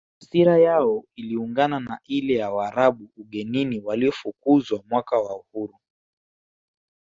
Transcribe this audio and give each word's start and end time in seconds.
Hasira 0.21 0.57
yao 0.57 1.05
iliungana 1.15 1.79
na 1.79 1.99
ile 2.07 2.33
ya 2.33 2.51
Waarabu 2.51 3.09
ugenini 3.17 3.79
waliofukuzwa 3.81 4.83
mwaka 4.89 5.17
wa 5.17 5.37
uhuru 5.37 5.75